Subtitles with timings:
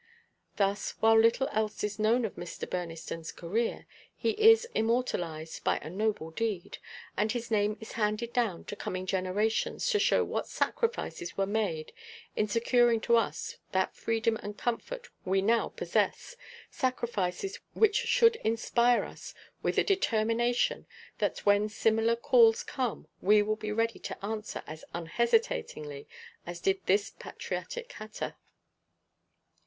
[0.55, 2.67] Thus, while little else is known of Mr.
[2.67, 3.85] Burneston's career,
[4.15, 6.79] he is immortalized by a noble deed,
[7.15, 11.93] and his name is handed down to coming generations to show what sacrifices were made
[12.35, 16.35] in securing to us that freedom and comfort we now possess,
[16.71, 20.87] sacrifices which should inspire us with the determination
[21.19, 26.07] that when similar calls come we will be ready to answer as unhesitatingly
[26.47, 28.35] as did this patriotic hatter.